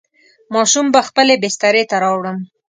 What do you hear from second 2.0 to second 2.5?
راوړم.